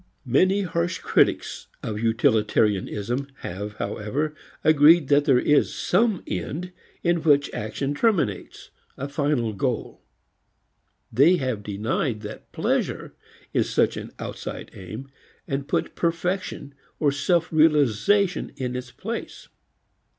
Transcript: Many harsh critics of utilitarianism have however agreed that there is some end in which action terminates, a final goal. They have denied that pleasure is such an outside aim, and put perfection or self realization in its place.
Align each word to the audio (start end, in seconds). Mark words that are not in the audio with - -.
Many 0.25 0.63
harsh 0.63 0.97
critics 0.97 1.67
of 1.83 1.99
utilitarianism 2.01 3.27
have 3.41 3.73
however 3.75 4.33
agreed 4.63 5.09
that 5.09 5.25
there 5.25 5.37
is 5.37 5.75
some 5.75 6.23
end 6.25 6.71
in 7.03 7.21
which 7.21 7.53
action 7.53 7.93
terminates, 7.93 8.71
a 8.97 9.07
final 9.07 9.53
goal. 9.53 10.01
They 11.13 11.35
have 11.35 11.61
denied 11.61 12.21
that 12.21 12.51
pleasure 12.51 13.13
is 13.53 13.69
such 13.69 13.95
an 13.95 14.09
outside 14.17 14.71
aim, 14.73 15.07
and 15.47 15.67
put 15.67 15.93
perfection 15.93 16.73
or 16.99 17.11
self 17.11 17.53
realization 17.53 18.53
in 18.57 18.75
its 18.75 18.89
place. 18.89 19.49